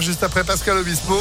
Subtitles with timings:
[0.00, 1.18] juste après Pascal Obispo.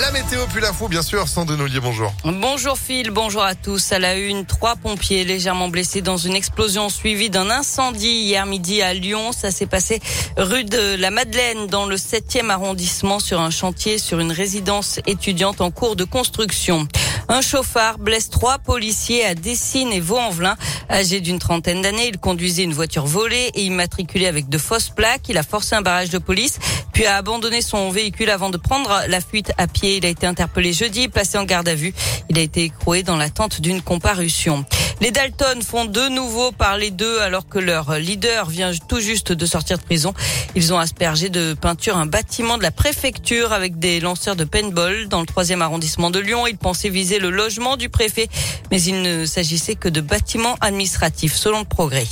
[0.00, 2.12] La météo puis l'info, bien sûr, Sandrine Ollier, bonjour.
[2.24, 3.92] Bonjour Phil, bonjour à tous.
[3.92, 8.82] À la une, trois pompiers légèrement blessés dans une explosion suivie d'un incendie hier midi
[8.82, 9.32] à Lyon.
[9.32, 10.00] Ça s'est passé
[10.36, 15.60] rue de la Madeleine dans le 7e arrondissement sur un chantier sur une résidence étudiante
[15.62, 16.86] en cours de construction.
[17.28, 20.56] Un chauffard blesse trois policiers à Dessines et Vaux-en-Velin.
[20.90, 25.28] Âgé d'une trentaine d'années, il conduisait une voiture volée et immatriculée avec de fausses plaques.
[25.28, 26.58] Il a forcé un barrage de police,
[27.00, 29.96] puis a abandonné son véhicule avant de prendre la fuite à pied.
[29.96, 31.94] Il a été interpellé jeudi, placé en garde à vue.
[32.28, 34.66] Il a été écroué dans l'attente d'une comparution.
[35.00, 39.46] Les Dalton font de nouveau parler d'eux alors que leur leader vient tout juste de
[39.46, 40.12] sortir de prison.
[40.54, 45.08] Ils ont aspergé de peinture un bâtiment de la préfecture avec des lanceurs de paintball
[45.08, 46.46] dans le troisième arrondissement de Lyon.
[46.46, 48.28] Ils pensaient viser le logement du préfet,
[48.70, 52.04] mais il ne s'agissait que de bâtiments administratifs selon le progrès.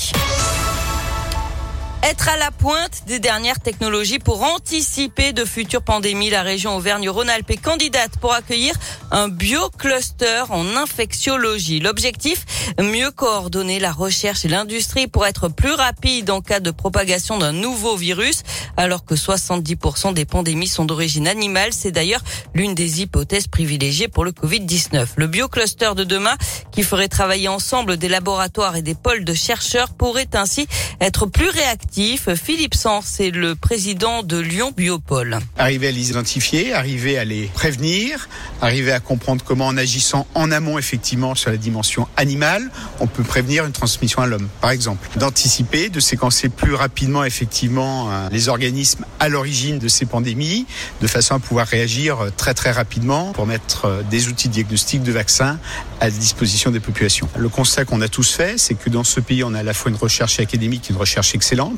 [2.09, 7.51] Être à la pointe des dernières technologies pour anticiper de futures pandémies, la région Auvergne-Rhône-Alpes
[7.51, 8.75] est candidate pour accueillir
[9.11, 11.81] un biocluster en infectiologie.
[11.81, 12.47] L'objectif,
[12.81, 17.53] mieux coordonner la recherche et l'industrie pour être plus rapide en cas de propagation d'un
[17.53, 18.43] nouveau virus,
[18.79, 21.75] alors que 70% des pandémies sont d'origine animale.
[21.75, 22.23] C'est d'ailleurs
[22.55, 25.09] l'une des hypothèses privilégiées pour le Covid-19.
[25.17, 26.37] Le biocluster de demain,
[26.73, 30.67] qui ferait travailler ensemble des laboratoires et des pôles de chercheurs, pourrait ainsi
[31.01, 35.41] être plus réactif Philippe Sens c'est le président de Lyon Biopole.
[35.57, 38.29] Arriver à les identifier, arriver à les prévenir,
[38.63, 43.25] arriver à comprendre comment en agissant en amont effectivement sur la dimension animale, on peut
[43.25, 45.09] prévenir une transmission à l'homme, par exemple.
[45.19, 50.67] D'anticiper, de séquencer plus rapidement effectivement euh, les organismes à l'origine de ces pandémies,
[51.01, 54.53] de façon à pouvoir réagir euh, très très rapidement pour mettre euh, des outils de
[54.53, 55.59] diagnostic de vaccins
[56.01, 57.29] à disposition des populations.
[57.37, 59.75] Le constat qu'on a tous fait, c'est que dans ce pays, on a à la
[59.75, 61.78] fois une recherche académique, une recherche excellente,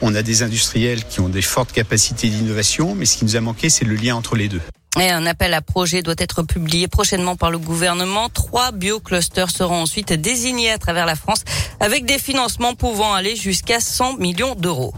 [0.00, 3.40] on a des industriels qui ont des fortes capacités d'innovation, mais ce qui nous a
[3.40, 4.60] manqué, c'est le lien entre les deux.
[4.96, 8.28] Un appel à projet doit être publié prochainement par le gouvernement.
[8.28, 11.42] Trois bioclusters seront ensuite désignés à travers la France
[11.80, 14.94] avec des financements pouvant aller jusqu'à 100 millions d'euros.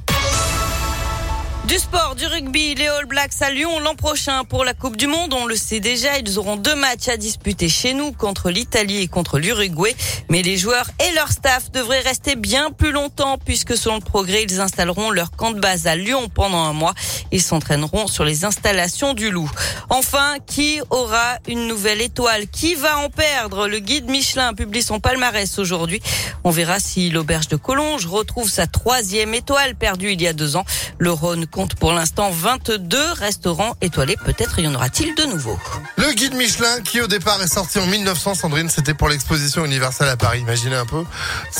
[1.66, 5.08] Du sport, du rugby, les All Blacks à Lyon l'an prochain pour la Coupe du
[5.08, 5.34] Monde.
[5.34, 9.08] On le sait déjà, ils auront deux matchs à disputer chez nous contre l'Italie et
[9.08, 9.96] contre l'Uruguay.
[10.28, 14.44] Mais les joueurs et leur staff devraient rester bien plus longtemps puisque selon le progrès,
[14.44, 16.94] ils installeront leur camp de base à Lyon pendant un mois.
[17.32, 19.50] Ils s'entraîneront sur les installations du Loup.
[19.90, 22.46] Enfin, qui aura une nouvelle étoile?
[22.46, 23.66] Qui va en perdre?
[23.66, 26.00] Le guide Michelin publie son palmarès aujourd'hui.
[26.44, 30.54] On verra si l'auberge de Collonges retrouve sa troisième étoile perdue il y a deux
[30.54, 30.64] ans.
[30.98, 34.16] Le Rhône compte pour l'instant 22 restaurants étoilés.
[34.26, 35.58] Peut-être y en aura-t-il de nouveau.
[35.96, 40.08] Le guide Michelin qui au départ est sorti en 1900, Sandrine, c'était pour l'exposition universelle
[40.08, 40.40] à Paris.
[40.40, 41.02] Imaginez un peu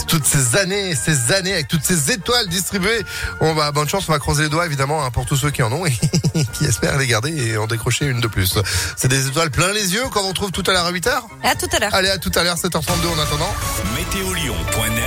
[0.07, 3.01] toutes ces années, ces années avec toutes ces étoiles distribuées.
[3.41, 5.63] On va bonne chance, on va croiser les doigts évidemment hein, pour tous ceux qui
[5.63, 5.93] en ont et
[6.53, 8.59] qui espèrent les garder et en décrocher une de plus.
[8.99, 11.11] C'est des étoiles plein les yeux qu'on retrouve tout à l'heure à 8h.
[11.43, 11.95] À tout à l'heure.
[11.95, 13.55] Allez à tout à l'heure 7h32 en attendant.
[13.97, 15.05] Météolion.net